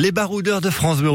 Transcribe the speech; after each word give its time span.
Les 0.00 0.12
baroudeurs 0.12 0.60
de 0.60 0.70
France 0.70 0.98
Bleu 0.98 1.10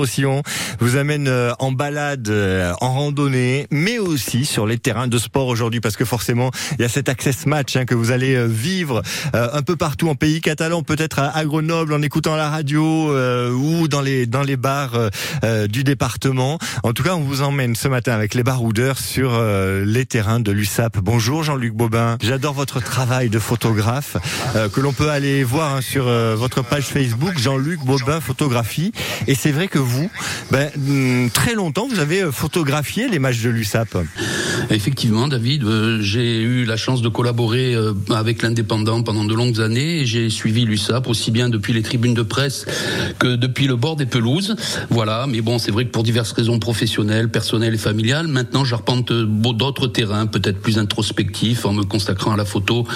vous 0.84 0.98
amènent 0.98 1.30
euh, 1.30 1.54
en 1.60 1.72
balade, 1.72 2.28
euh, 2.28 2.74
en 2.82 2.94
randonnée, 2.94 3.68
mais 3.72 4.00
aussi 4.00 4.44
sur 4.44 4.68
les 4.68 4.78
terrains 4.78 5.08
de 5.08 5.18
sport 5.18 5.48
aujourd'hui, 5.48 5.80
parce 5.80 5.96
que 5.96 6.04
forcément, 6.04 6.52
il 6.78 6.82
y 6.82 6.84
a 6.84 6.90
cet 6.90 7.08
access 7.08 7.46
match 7.46 7.78
hein, 7.78 7.86
que 7.86 7.96
vous 7.96 8.12
allez 8.12 8.36
euh, 8.36 8.48
vivre 8.48 9.02
un 9.32 9.62
peu 9.62 9.78
partout 9.78 10.10
en 10.10 10.16
pays 10.16 10.42
catalan, 10.42 10.84
peut-être 10.84 11.20
à 11.20 11.46
Grenoble 11.46 11.94
en 11.94 12.02
écoutant 12.02 12.36
la 12.36 12.50
radio 12.50 13.14
ou 13.52 13.88
dans 13.88 14.02
les 14.02 14.26
dans 14.26 14.42
les 14.42 14.58
bars 14.58 15.10
du 15.70 15.84
département. 15.84 16.60
En 16.84 16.94
tout 16.94 17.04
cas, 17.04 17.16
on 17.16 17.22
vous 17.22 17.42
emmène 17.42 17.76
ce 17.76 17.88
matin 17.88 18.14
avec 18.14 18.34
les 18.34 18.44
baroudeurs 18.44 19.00
sur 19.00 19.42
les 19.42 20.06
terrains 20.06 20.40
de 20.40 20.52
l'USAP. 20.52 21.00
Bonjour 21.00 21.44
Jean-Luc 21.44 21.74
Bobin. 21.74 22.18
J'adore 22.22 22.54
votre 22.54 22.82
travail 22.82 23.30
de 23.30 23.40
photographe 23.40 24.18
que 24.74 24.82
l'on 24.82 24.94
peut 24.94 25.10
aller 25.10 25.44
voir 25.44 25.76
hein, 25.76 25.82
sur 25.82 26.06
votre 26.06 26.64
page 26.64 26.86
Facebook 26.86 27.38
Jean-Luc 27.38 27.80
Bobin 27.82 28.20
photographie. 28.20 28.92
Et 29.28 29.36
c'est 29.36 29.52
vrai 29.52 29.68
que 29.68 29.80
vous, 29.80 30.10
ben, 30.52 30.70
très 31.34 31.56
longtemps, 31.56 31.88
vous 31.88 32.00
avez 32.00 32.24
euh, 32.24 32.32
photographié 32.32 33.08
les 33.08 33.20
matchs 33.20 33.42
de 33.42 33.50
l'USAP. 33.50 33.98
Effectivement, 34.70 35.28
David, 35.28 35.64
euh, 35.64 36.02
j'ai 36.02 36.42
eu 36.42 36.66
la 36.66 36.78
chance 36.78 37.02
de 37.02 37.10
collaborer 37.10 37.76
euh, 37.76 37.94
avec 38.12 38.42
l'Indépendant 38.42 39.04
pendant 39.04 39.24
de 39.24 39.34
longues 39.34 39.62
années 39.62 40.02
et 40.02 40.06
j'ai 40.06 40.30
suivi 40.30 40.66
l'USAP 40.66 41.08
aussi 41.08 41.32
bien 41.32 41.50
depuis 41.50 41.74
les 41.74 41.82
tribunes 41.82 42.14
de 42.14 42.22
presse 42.22 42.66
que 43.20 43.36
depuis 43.36 43.68
le 43.68 43.76
bord 43.76 43.96
des 43.96 44.06
pelouses. 44.06 44.56
Voilà, 44.90 45.26
mais 45.28 45.42
bon, 45.42 45.60
c'est 45.60 45.72
vrai 45.72 45.86
que 45.86 45.92
pour 45.92 46.04
diverses 46.04 46.32
raisons 46.32 46.60
professionnelles, 46.60 47.30
personnelles 47.30 47.76
et 47.76 47.80
familiales, 47.80 48.28
maintenant 48.28 48.66
j'arpente 48.66 49.12
d'autres 49.12 49.88
terrains, 49.88 50.26
peut-être 50.26 50.60
plus 50.60 50.78
introspectifs, 50.78 51.66
en 51.66 51.74
me 51.74 51.84
consacrant 51.84 52.32
à 52.34 52.38
la 52.38 52.46
photo, 52.46 52.88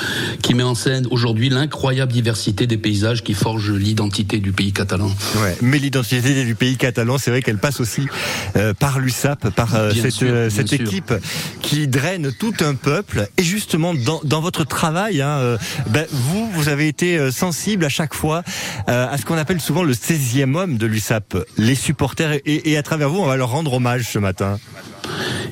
qui 0.41 0.53
met 0.53 0.63
en 0.63 0.75
scène 0.75 1.07
aujourd'hui 1.11 1.49
l'incroyable 1.49 2.11
diversité 2.11 2.67
des 2.67 2.77
paysages 2.77 3.23
qui 3.23 3.33
forgent 3.33 3.73
l'identité 3.73 4.39
du 4.39 4.51
pays 4.51 4.73
catalan. 4.73 5.11
Ouais, 5.41 5.57
mais 5.61 5.77
l'identité 5.79 6.43
du 6.45 6.55
pays 6.55 6.77
catalan, 6.77 7.17
c'est 7.17 7.31
vrai 7.31 7.41
qu'elle 7.41 7.56
passe 7.57 7.79
aussi 7.79 8.07
euh, 8.55 8.73
par 8.73 8.99
l'USAP, 8.99 9.49
par 9.49 9.75
euh, 9.75 9.91
cette, 9.91 10.23
euh, 10.23 10.49
cette 10.49 10.73
équipe 10.73 11.13
qui 11.61 11.87
draine 11.87 12.31
tout 12.39 12.53
un 12.61 12.75
peuple. 12.75 13.27
Et 13.37 13.43
justement, 13.43 13.93
dans, 13.93 14.21
dans 14.23 14.41
votre 14.41 14.63
travail, 14.63 15.21
hein, 15.21 15.57
ben, 15.87 16.05
vous, 16.11 16.49
vous 16.51 16.69
avez 16.69 16.87
été 16.87 17.31
sensible 17.31 17.85
à 17.85 17.89
chaque 17.89 18.13
fois 18.13 18.43
à 18.87 19.17
ce 19.17 19.25
qu'on 19.25 19.37
appelle 19.37 19.61
souvent 19.61 19.83
le 19.83 19.93
16e 19.93 20.55
homme 20.55 20.77
de 20.77 20.85
l'USAP, 20.85 21.37
les 21.57 21.75
supporters. 21.75 22.33
Et, 22.45 22.71
et 22.71 22.77
à 22.77 22.83
travers 22.83 23.09
vous, 23.09 23.19
on 23.19 23.25
va 23.25 23.35
leur 23.35 23.49
rendre 23.49 23.73
hommage 23.73 24.03
ce 24.03 24.19
matin 24.19 24.59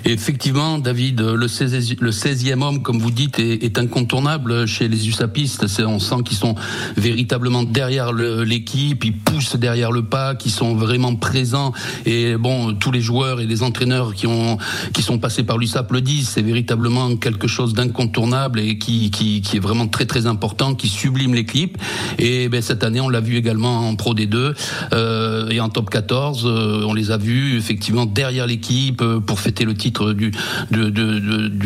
effectivement, 0.06 0.78
David, 0.78 1.22
le 1.22 1.48
16e, 1.48 1.98
le 2.00 2.12
16e 2.12 2.62
homme, 2.62 2.82
comme 2.82 3.00
vous 3.00 3.12
dites, 3.12 3.40
est, 3.40 3.64
est 3.64 3.78
incontournable 3.78 4.66
chez 4.66 4.88
les 4.88 5.08
USAPistes. 5.08 5.66
On 5.86 6.00
sent 6.00 6.24
qu'ils 6.24 6.38
sont 6.38 6.56
véritablement 6.98 7.64
derrière 7.64 8.14
l'équipe, 8.14 9.04
ils 9.04 9.18
poussent 9.18 9.56
derrière 9.56 9.92
le 9.92 10.04
pas, 10.04 10.36
qu'ils 10.36 10.52
sont 10.52 10.76
vraiment 10.76 11.16
présents. 11.16 11.74
Et 12.06 12.36
bon, 12.38 12.74
tous 12.74 12.92
les 12.92 13.02
joueurs 13.02 13.42
et 13.42 13.46
les 13.46 13.64
entraîneurs 13.64 14.14
qui 14.14 14.28
ont 14.28 14.58
qui 14.94 15.02
sont 15.02 15.20
passés 15.20 15.44
par 15.44 15.58
l'USAP 15.58 15.92
le 15.92 16.02
disent, 16.02 16.30
c'est 16.30 16.42
véritablement 16.42 17.16
quelque 17.18 17.48
chose 17.48 17.74
d'incontournable 17.74 18.60
et 18.60 18.78
qui, 18.78 19.12
qui, 19.12 19.42
qui, 19.42 19.58
est 19.58 19.60
vraiment 19.60 19.88
très 19.88 20.06
très 20.06 20.26
important, 20.26 20.76
qui 20.76 20.88
sublime 20.88 21.34
l'équipe. 21.34 21.78
Et 22.20 22.50
ben, 22.50 22.62
cette 22.62 22.84
année, 22.84 23.00
on 23.00 23.10
l'a 23.10 23.20
vu 23.20 23.38
également 23.38 23.88
en 23.88 23.96
Pro 23.96 24.14
D2 24.14 24.54
euh, 24.94 25.50
et 25.50 25.60
en 25.60 25.70
Top 25.70 25.90
14. 25.90 26.46
Euh, 26.46 26.84
on 26.86 26.94
les 26.94 27.12
a 27.12 27.18
vus 27.18 27.58
effectivement 27.58 28.06
derrière 28.06 28.48
l'équipe 28.48 29.02
euh, 29.02 29.20
pour 29.20 29.40
fêter 29.40 29.66
le 29.66 29.74
titre 29.74 29.95
du, 30.04 30.32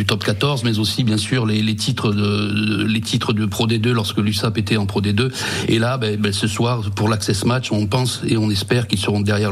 top 0.05 0.23
14, 0.23 0.63
mais 0.63 0.80
aussi 0.80 1.03
bien 1.03 1.17
sûr 1.17 1.45
les, 1.45 1.75
titres 1.75 2.11
de 2.11 2.85
les 2.85 3.02
titres 3.02 3.33
de 3.33 3.45
Pro 3.45 3.67
D2 3.67 3.91
lorsque 3.91 4.17
l'USAP 4.17 4.58
était 4.58 4.77
en 4.77 4.85
Pro 4.85 5.02
D2. 5.02 5.31
Et 5.67 5.80
là, 5.80 5.97
ben, 5.97 6.16
ben, 6.17 6.33
ce 6.33 6.47
soir, 6.47 6.89
pour 6.95 7.09
l'Access 7.09 7.45
Match, 7.45 7.72
on 7.72 7.88
pense 7.88 8.22
et 8.27 8.38
on 8.38 8.50
espère 8.50 8.88
qu'ils 8.88 9.00
seront 9.00 9.22
derrière 9.22 9.52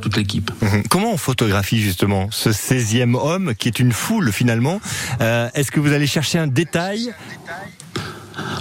toute 0.00 0.16
l'équipe. 0.16 0.50
Mhm. 0.62 0.84
Comment 0.88 1.12
on 1.12 1.16
photographie 1.16 1.80
justement 1.80 2.28
ce 2.30 2.50
16e 2.50 3.14
homme 3.14 3.54
qui 3.54 3.68
est 3.68 3.78
une 3.78 3.92
foule 3.92 4.32
finalement? 4.32 4.80
Euh, 5.20 5.48
Est-ce 5.54 5.70
que 5.70 5.80
vous 5.80 5.92
allez 5.92 6.06
chercher 6.06 6.38
un 6.38 6.46
détail? 6.46 7.12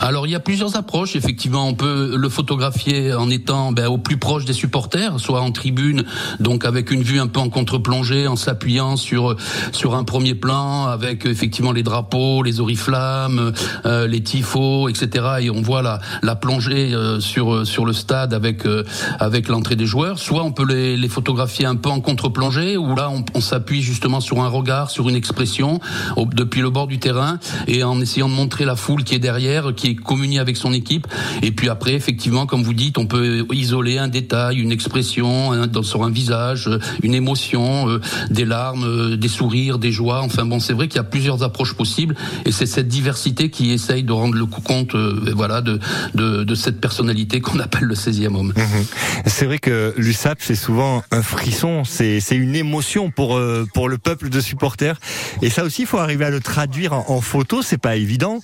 Alors 0.01 0.25
il 0.25 0.31
y 0.31 0.35
a 0.35 0.39
plusieurs 0.39 0.75
approches. 0.75 1.15
Effectivement, 1.15 1.67
on 1.67 1.75
peut 1.75 2.15
le 2.17 2.29
photographier 2.29 3.13
en 3.13 3.29
étant 3.29 3.71
ben, 3.71 3.85
au 3.85 3.99
plus 3.99 4.17
proche 4.17 4.45
des 4.45 4.53
supporters, 4.53 5.19
soit 5.19 5.41
en 5.41 5.51
tribune, 5.51 6.03
donc 6.39 6.65
avec 6.65 6.89
une 6.89 7.03
vue 7.03 7.19
un 7.19 7.27
peu 7.27 7.39
en 7.39 7.49
contre-plongée, 7.49 8.27
en 8.27 8.35
s'appuyant 8.35 8.97
sur 8.97 9.35
sur 9.71 9.95
un 9.95 10.03
premier 10.03 10.33
plan, 10.33 10.87
avec 10.87 11.27
effectivement 11.27 11.71
les 11.71 11.83
drapeaux, 11.83 12.41
les 12.41 12.59
oriflammes, 12.59 13.53
euh, 13.85 14.07
les 14.07 14.21
tifos, 14.23 14.89
etc. 14.89 15.25
Et 15.41 15.49
on 15.51 15.61
voit 15.61 15.83
la 15.83 15.99
la 16.23 16.35
plongée 16.35 16.93
euh, 16.93 17.19
sur 17.19 17.65
sur 17.67 17.85
le 17.85 17.93
stade 17.93 18.33
avec 18.33 18.65
euh, 18.65 18.83
avec 19.19 19.47
l'entrée 19.49 19.75
des 19.75 19.85
joueurs. 19.85 20.17
Soit 20.17 20.43
on 20.43 20.51
peut 20.51 20.65
les, 20.65 20.97
les 20.97 21.09
photographier 21.09 21.65
un 21.65 21.75
peu 21.75 21.89
en 21.89 22.01
contre-plongée, 22.01 22.75
où 22.75 22.95
là 22.95 23.11
on, 23.35 23.41
s'appuie 23.41 23.81
justement 23.81 24.19
sur 24.19 24.41
un 24.41 24.47
regard, 24.47 24.89
sur 24.89 25.09
une 25.09 25.15
expression 25.15 25.79
depuis 26.17 26.61
le 26.61 26.69
bord 26.69 26.87
du 26.87 26.99
terrain, 26.99 27.39
et 27.67 27.83
en 27.83 27.99
essayant 27.99 28.29
de 28.29 28.33
montrer 28.33 28.65
la 28.65 28.75
foule 28.75 29.03
qui 29.03 29.15
est 29.15 29.19
derrière, 29.19 29.73
qui 29.75 29.90
communier 29.95 30.39
avec 30.39 30.57
son 30.57 30.73
équipe. 30.73 31.07
Et 31.41 31.51
puis 31.51 31.69
après, 31.69 31.93
effectivement, 31.93 32.45
comme 32.45 32.63
vous 32.63 32.73
dites, 32.73 32.97
on 32.97 33.05
peut 33.05 33.45
isoler 33.51 33.97
un 33.97 34.07
détail, 34.07 34.59
une 34.59 34.71
expression 34.71 35.51
sur 35.81 36.03
un 36.03 36.09
visage, 36.09 36.69
une 37.03 37.13
émotion, 37.13 37.89
euh, 37.89 38.01
des 38.29 38.45
larmes, 38.45 38.83
euh, 38.83 39.17
des 39.17 39.27
sourires, 39.27 39.79
des 39.79 39.91
joies. 39.91 40.21
Enfin 40.21 40.45
bon, 40.45 40.59
c'est 40.59 40.73
vrai 40.73 40.87
qu'il 40.87 40.97
y 40.97 40.99
a 40.99 41.03
plusieurs 41.05 41.43
approches 41.43 41.73
possibles, 41.73 42.15
et 42.45 42.51
c'est 42.51 42.65
cette 42.65 42.87
diversité 42.87 43.49
qui 43.49 43.71
essaye 43.71 44.03
de 44.03 44.11
rendre 44.11 44.35
le 44.35 44.45
compte, 44.45 44.95
euh, 44.95 45.33
voilà, 45.35 45.61
de, 45.61 45.79
de, 46.15 46.43
de, 46.43 46.55
cette 46.55 46.79
personnalité 46.79 47.41
qu'on 47.41 47.59
appelle 47.59 47.83
le 47.83 47.95
16e 47.95 48.35
homme. 48.35 48.53
Mhm. 48.55 48.85
C'est 49.25 49.45
vrai 49.45 49.59
que 49.59 49.93
l'USAP, 49.97 50.39
c'est 50.41 50.55
souvent 50.55 51.03
un 51.11 51.21
frisson, 51.21 51.83
c'est 51.85 52.21
une 52.31 52.55
émotion 52.55 53.11
pour 53.11 53.39
pour 53.73 53.89
le 53.89 53.97
peuple 53.97 54.29
de 54.29 54.39
supporters, 54.39 54.99
et 55.41 55.49
ça 55.49 55.63
aussi, 55.63 55.83
il 55.83 55.87
faut 55.87 55.97
arriver 55.97 56.25
à 56.25 56.29
le 56.29 56.39
traduire 56.39 56.93
en, 56.93 57.05
en 57.07 57.21
photo. 57.21 57.61
C'est 57.61 57.77
pas 57.77 57.95
évident. 57.95 58.39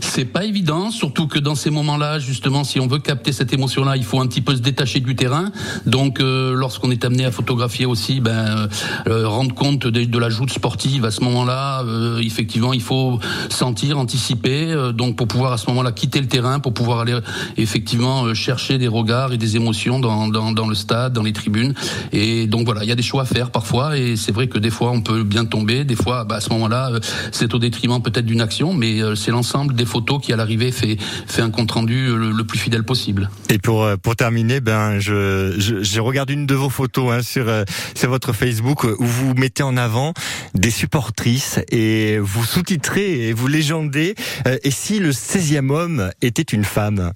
C'est 0.00 0.24
pas 0.24 0.44
évident 0.44 0.87
surtout 0.90 1.26
que 1.26 1.38
dans 1.38 1.54
ces 1.54 1.70
moments-là, 1.70 2.18
justement, 2.18 2.64
si 2.64 2.80
on 2.80 2.86
veut 2.86 2.98
capter 2.98 3.32
cette 3.32 3.52
émotion-là, 3.52 3.96
il 3.96 4.04
faut 4.04 4.20
un 4.20 4.26
petit 4.26 4.40
peu 4.40 4.54
se 4.54 4.60
détacher 4.60 5.00
du 5.00 5.16
terrain. 5.16 5.50
Donc, 5.86 6.20
euh, 6.20 6.54
lorsqu'on 6.54 6.90
est 6.90 7.04
amené 7.04 7.24
à 7.24 7.30
photographier 7.30 7.86
aussi, 7.86 8.20
ben, 8.20 8.30
euh, 8.30 8.68
euh, 9.08 9.28
rendre 9.28 9.54
compte 9.54 9.86
de, 9.86 10.18
la 10.18 10.30
joute 10.30 10.50
sportive 10.50 11.04
à 11.04 11.12
ce 11.12 11.22
moment-là, 11.22 11.84
effectivement, 12.18 12.72
il 12.72 12.80
faut 12.80 13.20
sentir, 13.50 13.98
anticiper, 13.98 14.74
donc 14.92 15.14
pour 15.14 15.28
pouvoir 15.28 15.52
à 15.52 15.58
ce 15.58 15.66
moment-là 15.68 15.92
quitter 15.92 16.20
le 16.20 16.26
terrain, 16.26 16.58
pour 16.58 16.74
pouvoir 16.74 17.00
aller 17.00 17.16
effectivement 17.56 18.34
chercher 18.34 18.78
des 18.78 18.88
regards 18.88 19.32
et 19.32 19.36
des 19.36 19.54
émotions 19.54 20.00
dans, 20.00 20.26
dans, 20.26 20.50
dans 20.50 20.66
le 20.66 20.74
stade, 20.74 21.12
dans 21.12 21.22
les 21.22 21.32
tribunes. 21.32 21.74
Et 22.10 22.48
donc 22.48 22.64
voilà, 22.64 22.82
il 22.82 22.88
y 22.88 22.92
a 22.92 22.96
des 22.96 23.02
choix 23.02 23.22
à 23.22 23.26
faire 23.26 23.52
parfois, 23.52 23.96
et 23.96 24.16
c'est 24.16 24.32
vrai 24.32 24.48
que 24.48 24.58
des 24.58 24.70
fois 24.70 24.90
on 24.90 25.00
peut 25.00 25.22
bien 25.22 25.44
tomber, 25.44 25.84
des 25.84 25.94
fois, 25.94 26.24
bah, 26.24 26.36
à 26.36 26.40
ce 26.40 26.50
moment-là, 26.50 26.90
c'est 27.30 27.54
au 27.54 27.60
détriment 27.60 28.02
peut-être 28.02 28.26
d'une 28.26 28.40
action, 28.40 28.74
mais 28.74 28.98
c'est 29.14 29.30
l'ensemble 29.30 29.76
des 29.76 29.86
photos 29.86 30.20
qui 30.20 30.32
à 30.32 30.36
l'arrivée 30.36 30.72
fait, 30.78 30.96
fait 31.26 31.42
un 31.42 31.50
compte 31.50 31.72
rendu 31.72 32.08
le, 32.16 32.44
plus 32.44 32.58
fidèle 32.58 32.84
possible. 32.84 33.30
Et 33.50 33.58
pour 33.58 33.84
euh, 33.84 33.96
pour 33.96 34.16
terminer, 34.16 34.60
ben 34.60 34.98
je, 34.98 35.54
je, 35.58 35.82
je 35.82 36.00
regarde 36.00 36.30
une 36.30 36.46
de 36.46 36.54
vos 36.54 36.70
photos 36.70 37.12
hein, 37.12 37.22
sur 37.22 37.48
euh, 37.48 37.64
sur 37.94 38.08
votre 38.08 38.32
Facebook 38.32 38.84
où 38.84 39.04
vous 39.04 39.34
mettez 39.34 39.62
en 39.62 39.76
avant 39.76 40.14
des 40.54 40.70
supportrices 40.70 41.60
et 41.70 42.18
vous 42.18 42.44
sous-titrez 42.44 43.28
et 43.28 43.32
vous 43.32 43.48
légendez. 43.48 44.14
Euh, 44.46 44.56
et 44.62 44.70
si 44.70 44.98
le 44.98 45.10
16e 45.10 45.70
homme 45.70 46.10
était 46.22 46.42
une 46.42 46.64
femme? 46.64 47.12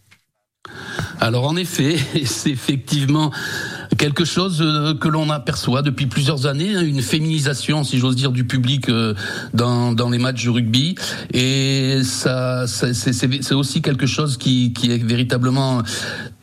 Alors 1.21 1.47
en 1.47 1.57
effet, 1.57 1.97
c'est 2.25 2.51
effectivement 2.51 3.33
quelque 4.03 4.25
chose 4.25 4.61
euh, 4.61 4.95
que 4.95 5.07
l'on 5.07 5.31
aperçoit 5.31 5.81
depuis 5.81 6.07
plusieurs 6.07 6.47
années, 6.47 6.75
hein, 6.75 6.83
une 6.83 7.03
féminisation, 7.03 7.85
si 7.85 8.01
j'ose 8.01 8.17
dire, 8.17 8.33
du 8.33 8.45
public 8.45 8.89
euh, 8.89 9.15
dans, 9.55 9.93
dans 9.93 10.11
les 10.11 10.19
matchs 10.19 10.45
de 10.45 10.51
rugby. 10.51 10.97
Et 11.33 12.01
ça, 12.03 12.67
c'est 12.67 13.55
aussi 13.55 13.81
quelque 13.81 14.07
chose 14.07 14.39
qui, 14.39 14.73
qui 14.73 14.91
est 14.91 14.99
véritablement 14.99 15.83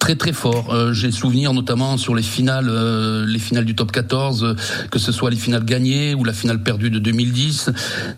très 0.09 0.15
très 0.15 0.33
fort. 0.33 0.73
Euh, 0.73 0.91
J'ai 0.91 1.11
souvenir 1.11 1.53
notamment 1.53 1.97
sur 1.97 2.15
les 2.15 2.23
finales, 2.23 2.67
euh, 2.67 3.27
les 3.27 3.37
finales 3.37 3.65
du 3.65 3.75
top 3.75 3.91
14, 3.91 4.44
euh, 4.44 4.56
que 4.89 4.97
ce 4.97 5.11
soit 5.11 5.29
les 5.29 5.35
finales 5.35 5.63
gagnées 5.63 6.15
ou 6.15 6.23
la 6.23 6.33
finale 6.33 6.63
perdue 6.63 6.89
de 6.89 6.97
2010, 6.97 7.69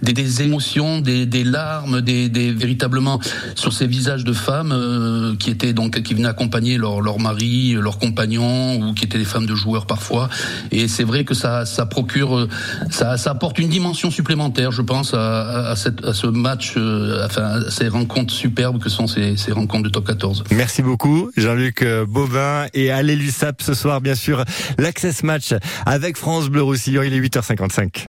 des, 0.01 0.41
émotions, 0.41 1.01
des, 1.01 1.43
larmes, 1.43 1.99
des, 1.99 2.29
véritablement 2.53 3.19
sur 3.55 3.73
ces 3.73 3.87
visages 3.87 4.23
de 4.23 4.31
femmes 4.31 4.71
euh, 4.71 5.35
qui 5.35 5.49
étaient 5.49 5.73
donc 5.73 6.01
qui 6.01 6.13
venaient 6.13 6.29
accompagner 6.29 6.77
leur 6.77 7.01
leur 7.01 7.19
mari, 7.19 7.73
leur 7.73 7.97
compagnon 7.97 8.77
ou 8.77 8.93
qui 8.93 9.03
étaient 9.03 9.17
des 9.17 9.25
femmes 9.25 9.45
de 9.45 9.55
joueurs 9.55 9.85
parfois. 9.85 10.29
Et 10.71 10.87
c'est 10.87 11.03
vrai 11.03 11.25
que 11.25 11.33
ça 11.33 11.65
procure, 11.89 12.47
ça 12.89 13.17
apporte 13.25 13.59
une 13.59 13.67
dimension 13.67 14.11
supplémentaire, 14.11 14.71
je 14.71 14.81
pense, 14.81 15.13
à, 15.13 15.75
ce 15.75 16.27
match, 16.27 16.77
à 16.77 17.69
ces 17.69 17.89
rencontres 17.89 18.33
superbes 18.33 18.79
que 18.79 18.89
sont 18.89 19.07
ces, 19.07 19.35
ces 19.35 19.51
rencontres 19.51 19.83
de 19.83 19.89
top 19.89 20.07
14. 20.07 20.45
Merci 20.51 20.81
beaucoup, 20.81 21.29
Jean-Luc. 21.35 21.80
Bobin 22.05 22.67
et 22.73 22.91
à 22.91 23.01
l'Elusap 23.03 23.61
ce 23.61 23.73
soir, 23.73 24.01
bien 24.01 24.15
sûr, 24.15 24.43
l'Access 24.77 25.23
Match 25.23 25.53
avec 25.85 26.17
France 26.17 26.49
Bleu 26.49 26.61
Roussillon. 26.63 27.03
Il 27.03 27.13
est 27.13 27.19
8h55. 27.19 27.91